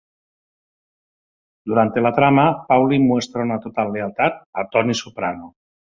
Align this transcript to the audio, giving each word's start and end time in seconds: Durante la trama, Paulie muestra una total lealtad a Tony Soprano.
Durante 1.73 2.01
la 2.05 2.11
trama, 2.21 2.45
Paulie 2.71 2.99
muestra 3.03 3.43
una 3.49 3.59
total 3.67 3.93
lealtad 3.99 4.41
a 4.63 4.67
Tony 4.71 4.95
Soprano. 5.03 5.53